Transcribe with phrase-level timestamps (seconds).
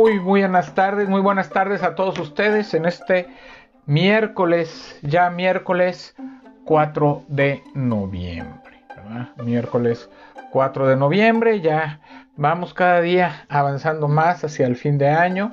[0.00, 3.28] Muy buenas tardes, muy buenas tardes a todos ustedes en este
[3.84, 6.16] miércoles, ya miércoles
[6.64, 8.82] 4 de noviembre.
[9.44, 10.08] Miércoles
[10.52, 12.00] 4 de noviembre, ya
[12.36, 15.52] vamos cada día avanzando más hacia el fin de año,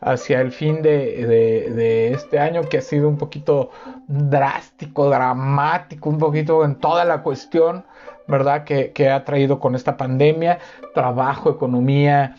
[0.00, 3.72] hacia el fin de, este año que ha sido un poquito
[4.06, 7.84] drástico, dramático, un poquito en toda la cuestión,
[8.28, 8.62] ¿verdad?
[8.62, 10.60] Que ha traído con esta pandemia,
[10.94, 12.36] trabajo, economía,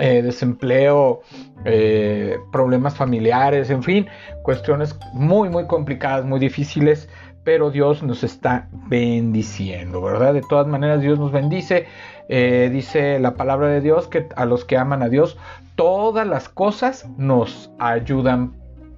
[0.00, 1.20] eh, desempleo,
[1.64, 4.06] eh, problemas familiares, en fin,
[4.42, 7.08] cuestiones muy, muy complicadas, muy difíciles,
[7.44, 10.34] pero Dios nos está bendiciendo, ¿verdad?
[10.34, 11.86] De todas maneras, Dios nos bendice.
[12.28, 15.36] Eh, dice la palabra de Dios que a los que aman a Dios,
[15.76, 18.54] todas las cosas nos ayudan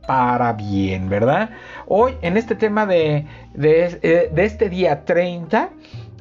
[0.06, 1.50] para bien, ¿verdad?
[1.86, 5.70] Hoy en este tema de, de, de este día 30,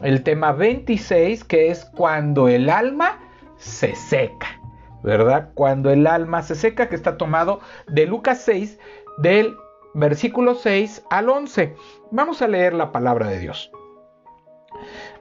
[0.01, 3.19] el tema 26, que es cuando el alma
[3.57, 4.59] se seca.
[5.05, 5.51] ¿Verdad?
[5.53, 8.79] Cuando el alma se seca, que está tomado de Lucas 6,
[9.19, 9.55] del
[9.93, 11.75] versículo 6 al 11.
[12.11, 13.71] Vamos a leer la palabra de Dios.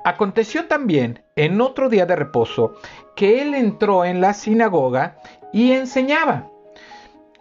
[0.05, 2.75] Aconteció también en otro día de reposo
[3.15, 5.19] que él entró en la sinagoga
[5.53, 6.51] y enseñaba.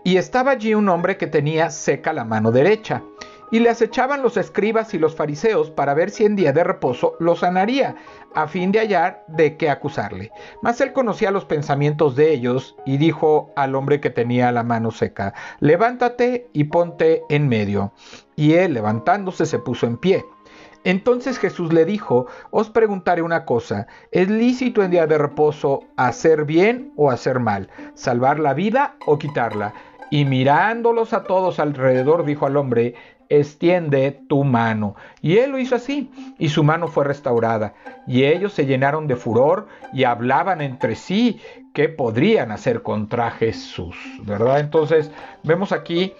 [0.03, 3.03] Y estaba allí un hombre que tenía seca la mano derecha
[3.51, 7.15] y le acechaban los escribas y los fariseos para ver si en día de reposo
[7.19, 7.95] lo sanaría,
[8.33, 10.31] a fin de hallar de qué acusarle.
[10.61, 14.91] Mas él conocía los pensamientos de ellos y dijo al hombre que tenía la mano
[14.91, 17.93] seca, levántate y ponte en medio.
[18.35, 20.25] Y él levantándose se puso en pie.
[20.83, 26.43] Entonces Jesús le dijo, os preguntaré una cosa, ¿es lícito en día de reposo hacer
[26.43, 29.73] bien o hacer mal, salvar la vida o quitarla?
[30.13, 32.93] Y mirándolos a todos alrededor, dijo al hombre,
[33.29, 34.95] extiende tu mano.
[35.23, 37.73] Y él lo hizo así, y su mano fue restaurada.
[38.05, 41.41] Y ellos se llenaron de furor y hablaban entre sí
[41.73, 44.59] qué podrían hacer contra Jesús, ¿verdad?
[44.59, 45.09] Entonces
[45.41, 46.13] vemos aquí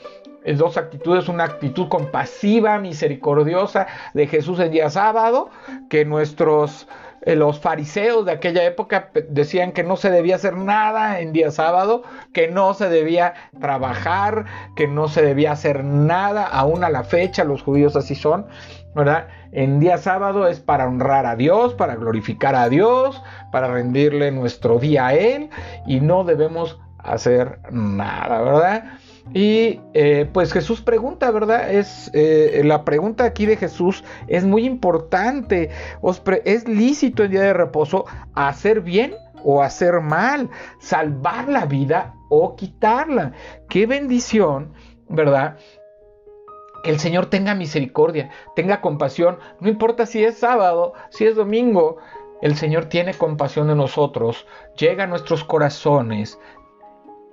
[0.57, 5.51] dos actitudes, una actitud compasiva, misericordiosa de Jesús el día sábado,
[5.87, 6.87] que nuestros
[7.25, 11.51] eh, los fariseos de aquella época decían que no se debía hacer nada en día
[11.51, 12.03] sábado,
[12.33, 14.45] que no se debía trabajar,
[14.75, 18.47] que no se debía hacer nada, aún a la fecha los judíos así son,
[18.93, 19.27] ¿verdad?
[19.53, 24.79] En día sábado es para honrar a Dios, para glorificar a Dios, para rendirle nuestro
[24.79, 25.49] día a Él
[25.85, 28.83] y no debemos hacer nada, ¿verdad?
[29.31, 31.71] Y eh, pues Jesús pregunta, ¿verdad?
[31.71, 35.69] Es eh, la pregunta aquí de Jesús es muy importante.
[36.43, 40.49] ¿Es lícito en día de reposo hacer bien o hacer mal?
[40.79, 43.31] ¿Salvar la vida o quitarla?
[43.69, 44.73] Qué bendición,
[45.07, 45.57] ¿verdad?
[46.83, 49.39] Que el Señor tenga misericordia, tenga compasión.
[49.61, 51.97] No importa si es sábado, si es domingo.
[52.41, 54.45] El Señor tiene compasión de nosotros,
[54.77, 56.37] llega a nuestros corazones,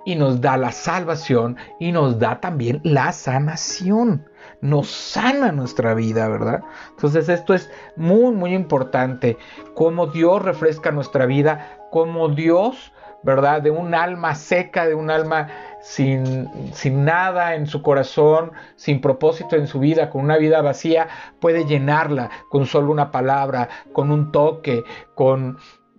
[0.05, 4.27] y nos da la salvación y nos da también la sanación.
[4.61, 6.61] Nos sana nuestra vida, ¿verdad?
[6.91, 9.37] Entonces esto es muy, muy importante.
[9.75, 12.91] Cómo Dios refresca nuestra vida, cómo Dios,
[13.23, 13.61] ¿verdad?
[13.61, 15.47] De un alma seca, de un alma
[15.81, 21.07] sin, sin nada en su corazón, sin propósito en su vida, con una vida vacía,
[21.39, 24.83] puede llenarla con solo una palabra, con un toque,
[25.15, 25.57] con,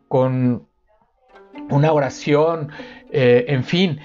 [0.08, 0.68] con
[1.70, 2.70] una oración,
[3.10, 4.00] eh, en fin,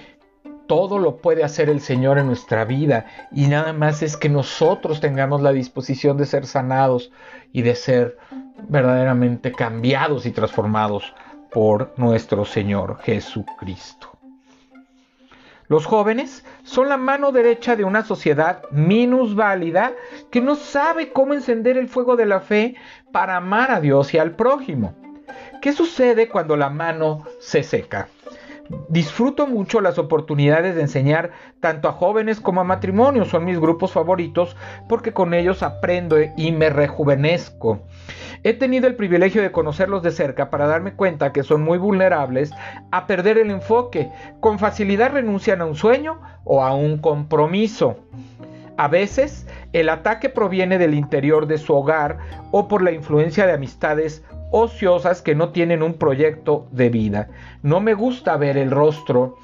[0.67, 4.99] todo lo puede hacer el Señor en nuestra vida y nada más es que nosotros
[4.99, 7.11] tengamos la disposición de ser sanados
[7.53, 8.17] y de ser
[8.67, 11.13] verdaderamente cambiados y transformados
[11.51, 14.11] por nuestro Señor Jesucristo.
[15.69, 19.93] Los jóvenes son la mano derecha de una sociedad minusválida
[20.31, 22.75] que no sabe cómo encender el fuego de la fe
[23.11, 24.95] para amar a Dios y al prójimo.
[25.61, 28.07] ¿Qué sucede cuando la mano se seca?
[28.89, 33.29] Disfruto mucho las oportunidades de enseñar tanto a jóvenes como a matrimonios.
[33.29, 34.57] Son mis grupos favoritos
[34.89, 37.79] porque con ellos aprendo y me rejuvenezco.
[38.43, 42.51] He tenido el privilegio de conocerlos de cerca para darme cuenta que son muy vulnerables
[42.91, 44.09] a perder el enfoque.
[44.41, 47.97] Con facilidad renuncian a un sueño o a un compromiso.
[48.77, 52.19] A veces el ataque proviene del interior de su hogar
[52.51, 57.29] o por la influencia de amistades ociosas que no tienen un proyecto de vida.
[57.63, 59.35] No me gusta ver el rostro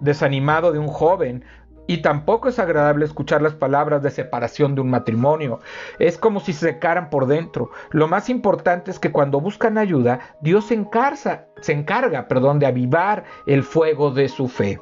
[0.00, 1.44] desanimado de un joven
[1.86, 5.60] y tampoco es agradable escuchar las palabras de separación de un matrimonio.
[5.98, 7.70] Es como si se secaran por dentro.
[7.90, 12.66] Lo más importante es que cuando buscan ayuda, Dios se, encarga, se encarga perdón, de
[12.66, 14.80] avivar el fuego de su fe.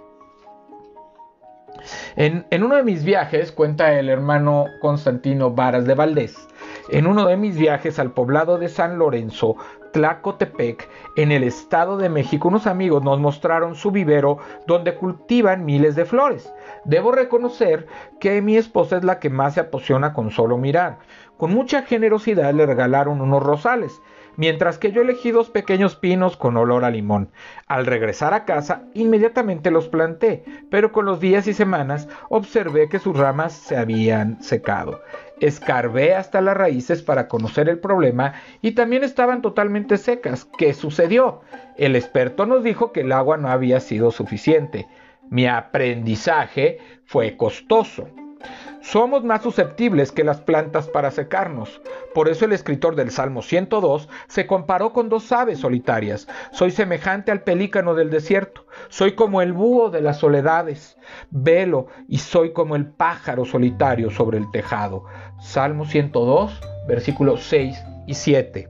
[2.16, 6.48] En, en uno de mis viajes, cuenta el hermano Constantino Varas de Valdés,
[6.88, 9.56] En uno de mis viajes al poblado de San Lorenzo,
[9.92, 15.94] Tlacotepec, en el Estado de México, unos amigos nos mostraron su vivero donde cultivan miles
[15.96, 16.52] de flores.
[16.84, 17.86] Debo reconocer
[18.20, 20.98] que mi esposa es la que más se apasiona con solo mirar.
[21.38, 24.00] Con mucha generosidad le regalaron unos rosales
[24.36, 27.30] mientras que yo elegí dos pequeños pinos con olor a limón.
[27.66, 32.98] Al regresar a casa, inmediatamente los planté, pero con los días y semanas observé que
[32.98, 35.00] sus ramas se habían secado.
[35.44, 38.32] Escarbé hasta las raíces para conocer el problema
[38.62, 40.46] y también estaban totalmente secas.
[40.56, 41.42] ¿Qué sucedió?
[41.76, 44.88] El experto nos dijo que el agua no había sido suficiente.
[45.28, 48.08] Mi aprendizaje fue costoso.
[48.84, 51.80] Somos más susceptibles que las plantas para secarnos.
[52.12, 56.28] Por eso el escritor del Salmo 102 se comparó con dos aves solitarias.
[56.52, 58.66] Soy semejante al pelícano del desierto.
[58.90, 60.98] Soy como el búho de las soledades.
[61.30, 65.06] Velo y soy como el pájaro solitario sobre el tejado.
[65.40, 68.68] Salmo 102, versículos 6 y 7.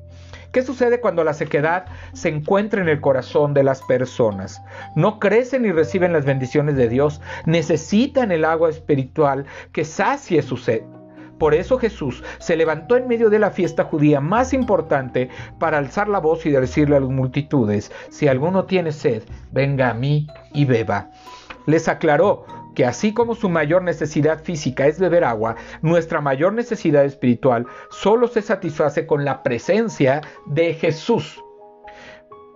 [0.55, 4.62] ¿Qué sucede cuando la sequedad se encuentra en el corazón de las personas?
[4.95, 10.56] No crecen y reciben las bendiciones de Dios, necesitan el agua espiritual que sacie su
[10.56, 10.83] sed.
[11.41, 15.29] Por eso Jesús se levantó en medio de la fiesta judía más importante
[15.59, 19.95] para alzar la voz y decirle a las multitudes, si alguno tiene sed, venga a
[19.95, 21.11] mí y beba.
[21.67, 27.05] Les aclaró, que así como su mayor necesidad física es beber agua, nuestra mayor necesidad
[27.05, 31.43] espiritual solo se satisface con la presencia de Jesús.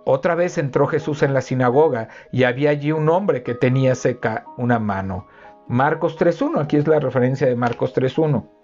[0.05, 4.45] Otra vez entró Jesús en la sinagoga y había allí un hombre que tenía seca
[4.57, 5.27] una mano.
[5.67, 8.58] Marcos 3.1, aquí es la referencia de Marcos 3.1.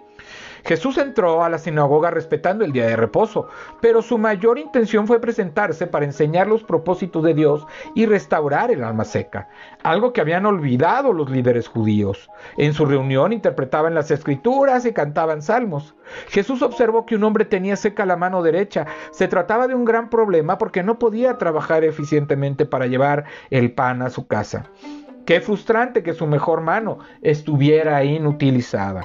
[0.66, 3.48] Jesús entró a la sinagoga respetando el día de reposo,
[3.82, 8.84] pero su mayor intención fue presentarse para enseñar los propósitos de Dios y restaurar el
[8.84, 9.48] alma seca,
[9.84, 12.32] algo que habían olvidado los líderes judíos.
[12.58, 15.96] En su reunión interpretaban las escrituras y cantaban salmos.
[16.30, 18.88] Jesús observó que un hombre tenía seca la mano derecha.
[19.12, 24.02] Se trataba de un gran problema porque no podía trabajar eficientemente para llevar el pan
[24.02, 24.66] a su casa.
[25.26, 29.04] Qué frustrante que su mejor mano estuviera inutilizada.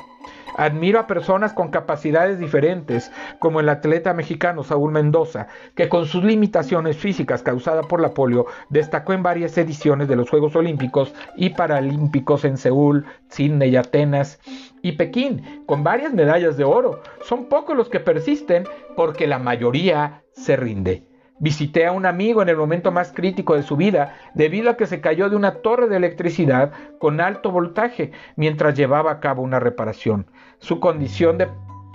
[0.61, 6.23] Admiro a personas con capacidades diferentes, como el atleta mexicano Saúl Mendoza, que con sus
[6.23, 11.49] limitaciones físicas causadas por la polio destacó en varias ediciones de los Juegos Olímpicos y
[11.49, 14.39] Paralímpicos en Seúl, Sydney, Atenas
[14.83, 17.01] y Pekín, con varias medallas de oro.
[17.23, 18.65] Son pocos los que persisten
[18.97, 21.10] porque la mayoría se rinde.
[21.40, 24.87] Visité a un amigo en el momento más crítico de su vida debido a que
[24.87, 29.58] se cayó de una torre de electricidad con alto voltaje mientras llevaba a cabo una
[29.58, 30.26] reparación.
[30.58, 31.48] Su condición de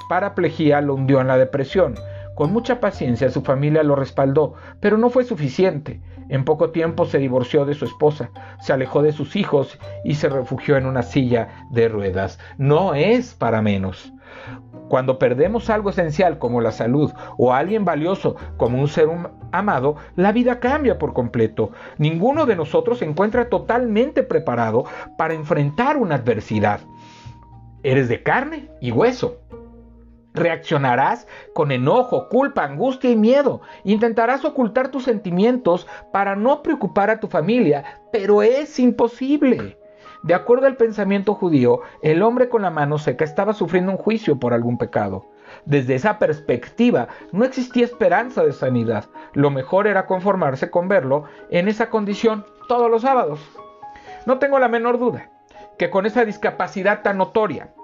[0.09, 1.94] paraplejía lo hundió en la depresión.
[2.33, 6.01] Con mucha paciencia su familia lo respaldó, pero no fue suficiente.
[6.27, 10.27] En poco tiempo se divorció de su esposa, se alejó de sus hijos y se
[10.27, 12.39] refugió en una silla de ruedas.
[12.57, 14.12] No es para menos.
[14.90, 19.10] Cuando perdemos algo esencial como la salud o alguien valioso como un ser
[19.52, 21.72] amado, la vida cambia por completo.
[21.98, 24.86] Ninguno de nosotros se encuentra totalmente preparado
[25.18, 26.82] para enfrentar una adversidad.
[27.84, 29.40] Eres de carne y hueso.
[30.34, 33.62] Reaccionarás con enojo, culpa, angustia y miedo.
[33.86, 39.78] Intentarás ocultar tus sentimientos para no preocupar a tu familia, pero es imposible.
[40.25, 44.39] De acuerdo al pensamiento judío, el hombre con la mano seca estaba sufriendo un juicio
[44.39, 45.27] por algún pecado.
[45.66, 49.06] Desde esa perspectiva, no existía esperanza de sanidad.
[49.33, 53.40] Lo mejor era conformarse con verlo en esa condición todos los sábados.
[54.26, 55.30] No tengo la menor duda
[55.78, 57.76] que con esa discapacidad tan notoria,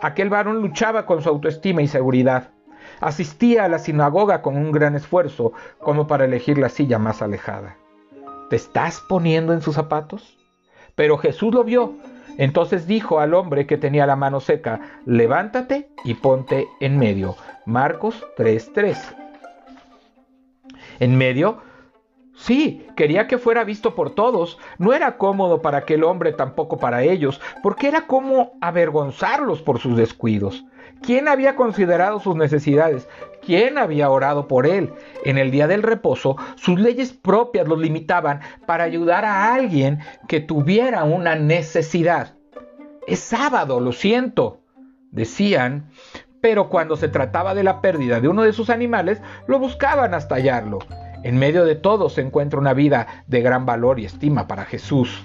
[0.00, 2.50] aquel varón luchaba con su autoestima y seguridad.
[3.00, 7.76] Asistía a la sinagoga con un gran esfuerzo como para elegir la silla más alejada.
[8.50, 10.37] ¿Te estás poniendo en sus zapatos?
[10.98, 11.94] Pero Jesús lo vio.
[12.38, 17.36] Entonces dijo al hombre que tenía la mano seca, levántate y ponte en medio.
[17.66, 18.98] Marcos 3:3.
[20.98, 21.58] En medio,
[22.38, 24.58] sí, quería que fuera visto por todos.
[24.78, 29.96] No era cómodo para aquel hombre, tampoco para ellos, porque era como avergonzarlos por sus
[29.96, 30.64] descuidos.
[31.02, 33.08] ¿Quién había considerado sus necesidades?
[33.44, 34.92] ¿Quién había orado por él?
[35.24, 40.40] En el día del reposo, sus leyes propias los limitaban para ayudar a alguien que
[40.40, 42.34] tuviera una necesidad.
[43.06, 44.60] Es sábado, lo siento,
[45.12, 45.88] decían,
[46.40, 50.34] pero cuando se trataba de la pérdida de uno de sus animales, lo buscaban hasta
[50.34, 50.80] hallarlo.
[51.22, 55.22] En medio de todo se encuentra una vida de gran valor y estima para Jesús.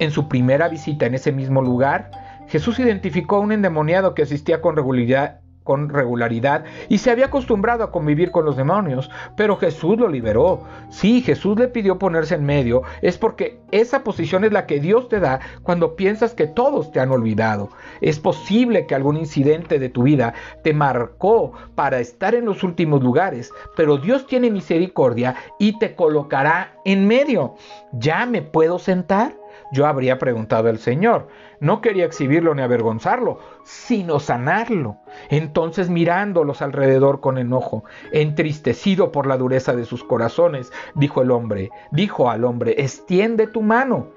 [0.00, 2.10] En su primera visita en ese mismo lugar,
[2.48, 7.82] Jesús identificó a un endemoniado que asistía con regularidad, con regularidad y se había acostumbrado
[7.82, 10.62] a convivir con los demonios, pero Jesús lo liberó.
[10.90, 15.08] Sí, Jesús le pidió ponerse en medio, es porque esa posición es la que Dios
[15.08, 17.70] te da cuando piensas que todos te han olvidado.
[18.00, 23.02] Es posible que algún incidente de tu vida te marcó para estar en los últimos
[23.02, 27.54] lugares, pero Dios tiene misericordia y te colocará en medio.
[27.92, 29.34] ¿Ya me puedo sentar?
[29.72, 31.28] Yo habría preguntado al Señor.
[31.60, 34.98] No quería exhibirlo ni avergonzarlo, sino sanarlo.
[35.28, 41.70] Entonces mirándolos alrededor con enojo, entristecido por la dureza de sus corazones, dijo el hombre,
[41.90, 44.08] dijo al hombre, extiende tu mano.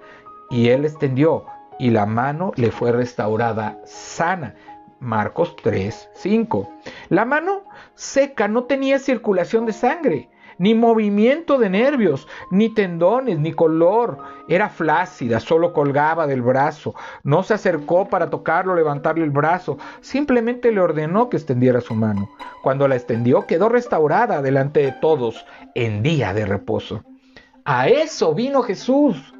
[0.50, 1.46] Y él extendió,
[1.80, 4.56] y la mano le fue restaurada sana.
[5.00, 6.70] Marcos 3, 5.
[7.10, 13.54] La mano seca no tenía circulación de sangre ni movimiento de nervios, ni tendones, ni
[13.54, 14.18] color.
[14.48, 16.96] Era flácida, solo colgaba del brazo.
[17.24, 19.78] No se acercó para tocarlo, levantarle el brazo.
[20.02, 22.30] Simplemente le ordenó que extendiera su mano.
[22.64, 25.46] Cuando la extendió, quedó restaurada delante de todos
[25.76, 27.04] en día de reposo.
[27.66, 29.34] A eso vino Jesús.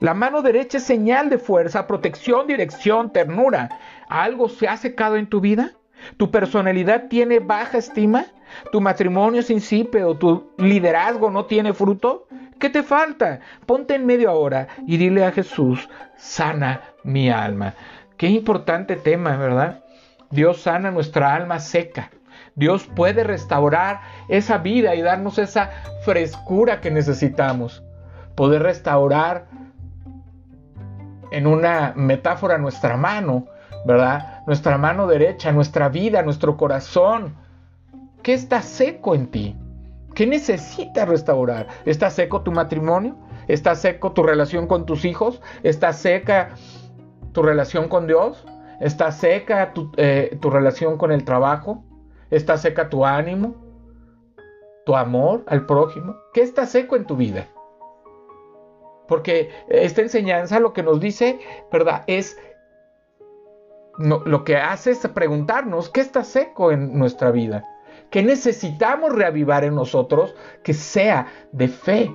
[0.00, 3.68] La mano derecha es señal de fuerza, protección, dirección, ternura.
[4.08, 5.72] ¿Algo se ha secado en tu vida?
[6.16, 8.26] ¿Tu personalidad tiene baja estima?
[8.72, 10.16] ¿Tu matrimonio es insípido?
[10.16, 12.26] ¿Tu liderazgo no tiene fruto?
[12.58, 13.40] ¿Qué te falta?
[13.66, 17.74] Ponte en medio ahora y dile a Jesús, sana mi alma.
[18.16, 19.84] Qué importante tema, ¿verdad?
[20.30, 22.10] Dios sana nuestra alma seca.
[22.56, 25.70] Dios puede restaurar esa vida y darnos esa
[26.04, 27.84] frescura que necesitamos.
[28.34, 29.46] Poder restaurar
[31.30, 33.46] en una metáfora nuestra mano,
[33.86, 34.42] ¿verdad?
[34.46, 37.36] Nuestra mano derecha, nuestra vida, nuestro corazón
[38.28, 39.56] ¿Qué está seco en ti?
[40.14, 41.66] ¿Qué necesitas restaurar?
[41.86, 43.16] ¿Está seco tu matrimonio?
[43.46, 45.40] ¿Está seco tu relación con tus hijos?
[45.62, 46.50] ¿Está seca
[47.32, 48.44] tu relación con Dios?
[48.80, 51.82] ¿Está seca tu, eh, tu relación con el trabajo?
[52.30, 53.54] ¿Está seca tu ánimo?
[54.84, 56.14] ¿Tu amor al prójimo?
[56.34, 57.48] ¿Qué está seco en tu vida?
[59.08, 61.38] Porque esta enseñanza lo que nos dice,
[61.72, 62.04] ¿verdad?
[62.06, 62.36] Es
[63.96, 67.64] lo que hace es preguntarnos qué está seco en nuestra vida
[68.10, 72.10] que necesitamos reavivar en nosotros, que sea de fe,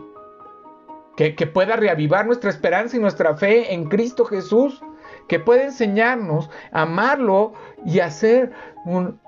[1.16, 4.82] que, pueda reavivar nuestra esperanza y nuestra fe en Cristo Jesús,
[5.28, 7.54] que pueda enseñarnos a amarlo
[7.86, 8.52] y a ser
[8.86, 9.20] un,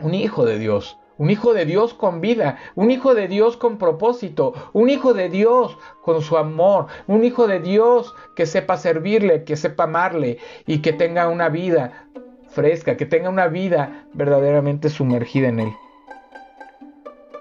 [0.00, 0.98] un hijo de Dios.
[1.16, 5.28] Un hijo de Dios con vida, un hijo de Dios con propósito, un hijo de
[5.28, 10.82] Dios con su amor, un hijo de Dios que sepa servirle, que sepa amarle y
[10.82, 12.03] que tenga una vida
[12.54, 15.72] fresca, que tenga una vida verdaderamente sumergida en Él.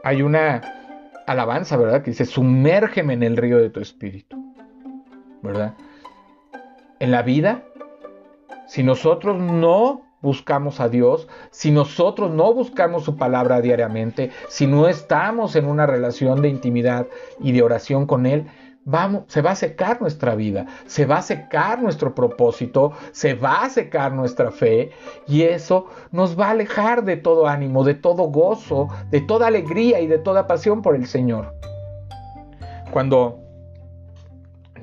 [0.03, 0.61] Hay una
[1.27, 2.01] alabanza, ¿verdad?
[2.01, 4.37] Que dice, sumérgeme en el río de tu espíritu,
[5.41, 5.75] ¿verdad?
[6.99, 7.63] En la vida,
[8.67, 14.87] si nosotros no buscamos a Dios, si nosotros no buscamos su palabra diariamente, si no
[14.87, 17.07] estamos en una relación de intimidad
[17.39, 18.47] y de oración con Él,
[18.85, 23.63] Vamos, se va a secar nuestra vida, se va a secar nuestro propósito, se va
[23.63, 24.91] a secar nuestra fe
[25.25, 30.01] y eso nos va a alejar de todo ánimo, de todo gozo, de toda alegría
[30.01, 31.55] y de toda pasión por el Señor.
[32.91, 33.39] Cuando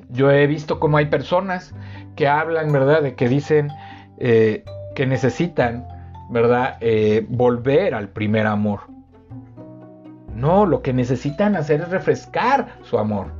[0.08, 1.74] yo he visto cómo hay personas
[2.16, 3.02] que hablan, ¿verdad?
[3.02, 3.68] De que dicen
[4.16, 4.64] eh,
[4.94, 5.86] que necesitan,
[6.30, 6.78] ¿verdad?
[6.80, 8.80] Eh, volver al primer amor.
[10.34, 13.39] No, lo que necesitan hacer es refrescar su amor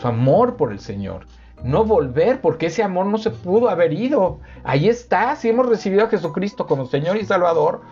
[0.00, 1.26] su amor por el Señor.
[1.62, 4.40] No volver, porque ese amor no se pudo haber ido.
[4.64, 7.82] Ahí está, si hemos recibido a Jesucristo como Señor y Salvador,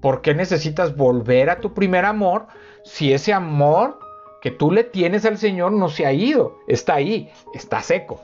[0.00, 2.46] ¿por qué necesitas volver a tu primer amor
[2.84, 3.98] si ese amor
[4.40, 6.56] que tú le tienes al Señor no se ha ido?
[6.66, 8.20] Está ahí, está seco,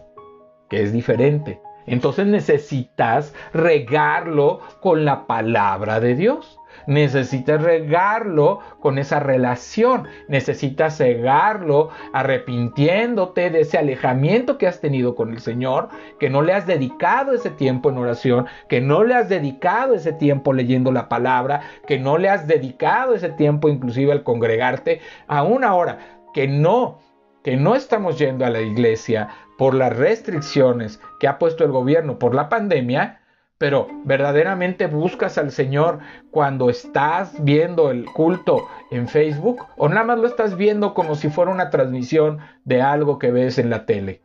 [0.71, 1.61] que es diferente.
[1.89, 6.59] Entonces necesitas regarlo con la palabra de Dios.
[6.87, 15.33] Necesitas regarlo con esa relación, necesitas cegarlo arrepintiéndote de ese alejamiento que has tenido con
[15.33, 19.29] el Señor, que no le has dedicado ese tiempo en oración, que no le has
[19.29, 24.23] dedicado ese tiempo leyendo la palabra, que no le has dedicado ese tiempo inclusive al
[24.23, 25.99] congregarte, aún ahora
[26.33, 27.01] que no
[27.43, 32.19] que no estamos yendo a la iglesia por las restricciones que ha puesto el gobierno
[32.19, 33.21] por la pandemia,
[33.59, 35.99] pero verdaderamente buscas al Señor
[36.31, 41.29] cuando estás viendo el culto en Facebook o nada más lo estás viendo como si
[41.29, 44.23] fuera una transmisión de algo que ves en la tele.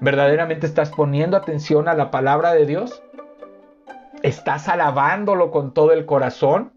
[0.00, 3.02] ¿Verdaderamente estás poniendo atención a la palabra de Dios?
[4.24, 6.72] ¿Estás alabándolo con todo el corazón?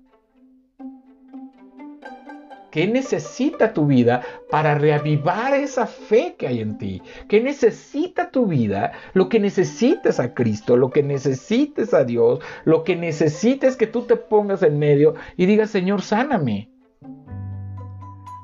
[2.72, 7.02] ¿Qué necesita tu vida para reavivar esa fe que hay en ti?
[7.28, 8.94] ¿Qué necesita tu vida?
[9.14, 14.04] Lo que necesites a Cristo, lo que necesites a Dios, lo que necesites que tú
[14.04, 16.70] te pongas en medio y digas, Señor, sáname.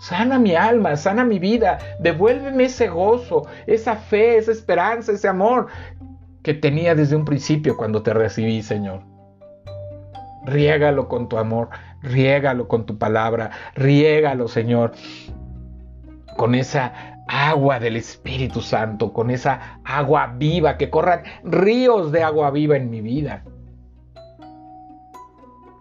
[0.02, 5.68] Sana mi alma, sana mi vida, devuélveme ese gozo, esa fe, esa esperanza, ese amor
[6.44, 9.17] que tenía desde un principio cuando te recibí, Señor.
[10.48, 11.70] Riégalo con tu amor,
[12.02, 14.94] riégalo con tu palabra, riégalo, Señor,
[16.38, 22.50] con esa agua del Espíritu Santo, con esa agua viva, que corran ríos de agua
[22.52, 23.44] viva en mi vida.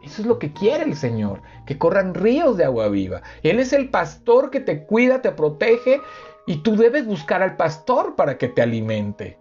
[0.02, 3.22] Eso es lo que quiere el Señor, que corran ríos de agua viva.
[3.42, 6.00] Él es el pastor que te cuida, te protege
[6.46, 9.38] y tú debes buscar al pastor para que te alimente.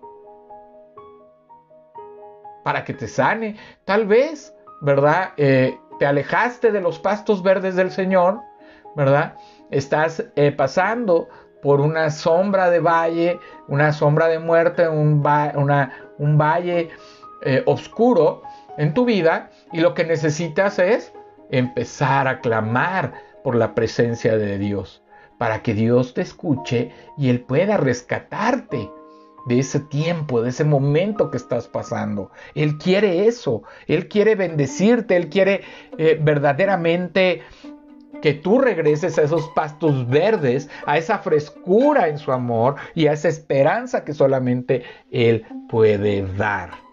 [2.63, 3.58] Para que te sane.
[3.86, 4.54] Tal vez,
[4.86, 5.32] ¿verdad?
[5.38, 8.42] Eh, te alejaste de los pastos verdes del Señor,
[8.96, 9.36] ¿verdad?
[9.72, 11.27] Estás eh, pasando
[11.63, 16.89] por una sombra de valle, una sombra de muerte, un, valle
[17.42, 18.44] eh, oscuro
[18.77, 21.12] en tu vida y lo que necesitas es
[21.50, 23.13] empezar a clamar
[23.44, 25.04] por la presencia de Dios,
[25.39, 28.92] para que Dios te escuche y Él pueda rescatarte
[29.46, 32.32] de ese tiempo, de ese momento que estás pasando.
[32.56, 35.62] Él quiere eso, Él quiere bendecirte, Él quiere
[35.98, 37.42] eh, verdaderamente
[38.22, 43.14] que tú regreses a esos pastos verdes, a esa frescura en su amor y a
[43.14, 46.86] esa esperanza que solamente Él puede dar.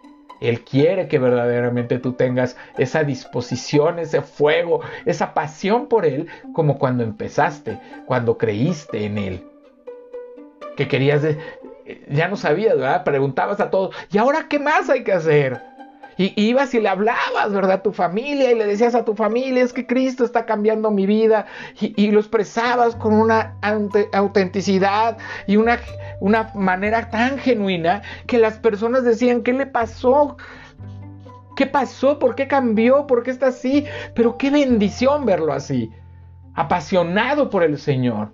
[0.43, 6.79] Él quiere que verdaderamente tú tengas esa disposición, ese fuego, esa pasión por Él, como
[6.79, 9.47] cuando empezaste, cuando creíste en Él.
[10.77, 11.23] Que querías,
[12.11, 13.05] ya no sabías, ¿verdad?
[13.05, 15.61] Preguntabas a todos, ¿y ahora qué más hay que hacer?
[16.17, 17.73] Y ibas y le hablabas, ¿verdad?
[17.73, 21.07] A tu familia y le decías a tu familia, es que Cristo está cambiando mi
[21.07, 21.47] vida.
[21.81, 23.57] Y, lo expresabas con una
[24.12, 25.79] autenticidad y una,
[26.21, 30.37] una manera tan genuina que las personas decían, ¿qué le pasó?
[31.57, 32.19] ¿Qué pasó?
[32.19, 33.07] ¿Por qué cambió?
[33.07, 33.87] ¿Por qué está así?
[34.15, 35.91] Pero qué bendición verlo así,
[36.55, 38.33] apasionado por el Señor.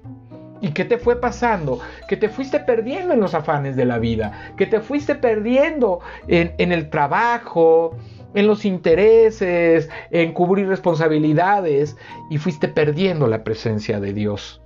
[0.60, 1.80] ¿Y qué te fue pasando?
[2.08, 6.72] Que te fuiste perdiendo en los afanes de la vida, que te fuiste perdiendo en,
[6.72, 7.96] el trabajo,
[8.34, 11.96] en los intereses, en cubrir responsabilidades
[12.30, 14.62] y fuiste perdiendo la presencia de Dios.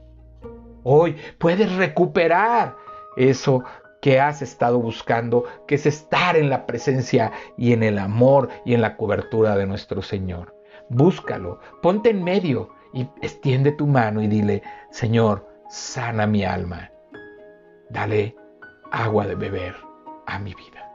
[0.82, 2.76] Hoy puedes recuperar
[3.16, 3.62] eso
[4.00, 8.74] que has estado buscando, que es estar en la presencia y en el amor y
[8.74, 10.56] en la cobertura de nuestro Señor.
[10.88, 16.90] Búscalo, ponte en medio y extiende tu mano y dile, Señor, sana mi alma.
[17.88, 18.36] Dale
[18.90, 19.74] agua de beber
[20.26, 20.86] a mi vida.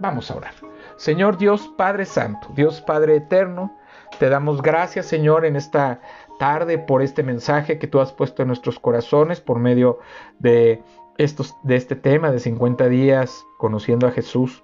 [0.00, 0.52] Vamos a orar.
[0.96, 3.74] Señor Dios Padre Santo, Dios Padre Eterno,
[4.18, 6.00] te damos gracias Señor en esta
[6.38, 10.00] tarde por este mensaje que tú has puesto en nuestros corazones por medio
[10.38, 10.82] de,
[11.16, 14.62] estos, de este tema de 50 días conociendo a Jesús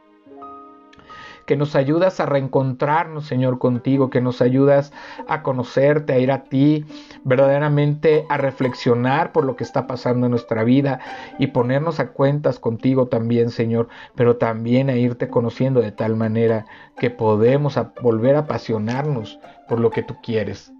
[1.48, 4.92] que nos ayudas a reencontrarnos, Señor, contigo, que nos ayudas
[5.26, 6.84] a conocerte, a ir a ti,
[7.24, 11.00] verdaderamente a reflexionar por lo que está pasando en nuestra vida
[11.38, 16.66] y ponernos a cuentas contigo también, Señor, pero también a irte conociendo de tal manera
[16.98, 20.70] que podemos volver a apasionarnos por lo que tú quieres.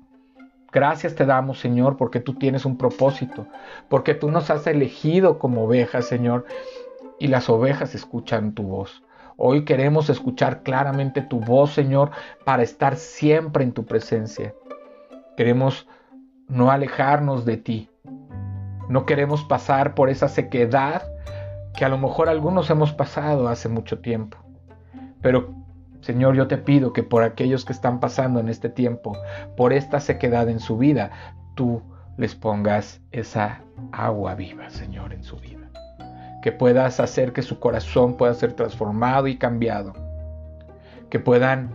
[0.71, 3.47] Gracias te damos, Señor, porque tú tienes un propósito,
[3.89, 6.45] porque tú nos has elegido como ovejas, Señor,
[7.19, 9.03] y las ovejas escuchan tu voz.
[9.41, 12.11] Hoy queremos escuchar claramente tu voz, Señor,
[12.45, 14.53] para estar siempre en tu presencia.
[15.37, 15.87] Queremos
[16.49, 17.89] no alejarnos de ti.
[18.89, 21.05] No queremos pasar por esa sequedad
[21.77, 24.39] que a lo mejor algunos hemos pasado hace mucho tiempo.
[25.23, 25.55] Pero,
[26.01, 29.17] Señor, yo te pido que por aquellos que están pasando en este tiempo,
[29.57, 31.13] por esta sequedad en su vida,
[31.55, 31.81] tú
[32.17, 33.61] les pongas esa
[33.93, 35.68] agua viva, Señor, en su vida
[36.43, 39.93] que puedas hacer que su corazón pueda ser transformado y cambiado,
[41.11, 41.71] que puedan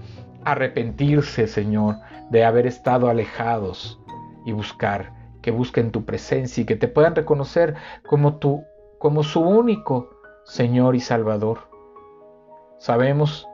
[0.45, 1.97] arrepentirse, Señor,
[2.29, 3.99] de haber estado alejados
[4.45, 7.75] y buscar, que busquen tu presencia y que te puedan reconocer
[8.07, 8.63] como tu,
[8.99, 10.09] como su único
[10.45, 11.69] Señor y Salvador.
[12.79, 13.47] Sabemos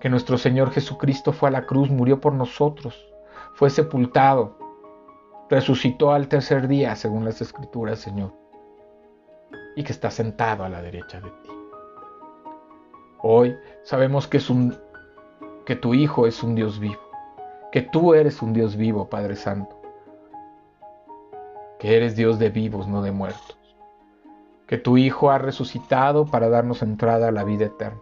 [0.00, 3.08] que nuestro Señor Jesucristo fue a la cruz, murió por nosotros,
[3.54, 4.56] fue sepultado,
[5.50, 8.47] resucitó al tercer día, según las Escrituras, Señor
[9.76, 11.50] y que está sentado a la derecha de ti.
[13.20, 14.76] Hoy sabemos que, es un,
[15.66, 17.00] que tu Hijo es un Dios vivo,
[17.72, 19.80] que tú eres un Dios vivo, Padre Santo,
[21.78, 23.58] que eres Dios de vivos, no de muertos,
[24.66, 28.00] que tu Hijo ha resucitado para darnos entrada a la vida eterna.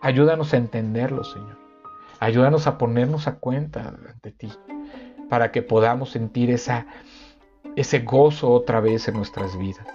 [0.00, 1.58] Ayúdanos a entenderlo, Señor.
[2.20, 4.50] Ayúdanos a ponernos a cuenta ante ti.
[5.28, 6.86] para que podamos sentir esa,
[7.76, 9.86] ese gozo otra vez en nuestras vidas.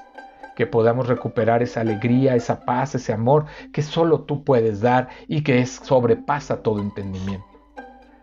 [0.55, 5.43] Que podamos recuperar esa alegría, esa paz, ese amor que solo tú puedes dar y
[5.43, 7.45] que es, sobrepasa todo entendimiento.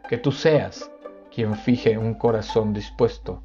[0.09, 0.91] Que tú seas
[1.35, 3.43] quien fije un corazón dispuesto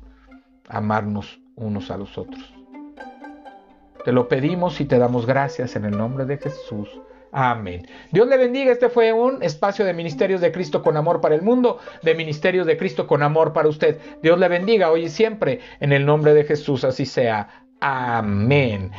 [0.70, 2.54] a amarnos unos a los otros.
[4.06, 6.90] Te lo pedimos y te damos gracias en el nombre de Jesús.
[7.32, 7.86] Amén.
[8.12, 8.72] Dios le bendiga.
[8.72, 12.66] Este fue un espacio de Ministerios de Cristo con amor para el mundo, de Ministerios
[12.66, 14.00] de Cristo con amor para usted.
[14.24, 15.60] Dios le bendiga hoy y siempre.
[15.80, 17.67] En el nombre de Jesús, así sea.
[17.82, 18.92] Amén.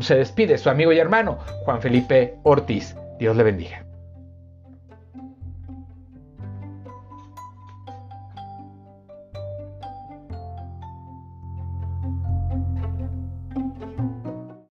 [0.00, 2.96] Se despide su amigo y hermano Juan Felipe Ortiz.
[3.18, 3.85] Dios le bendiga.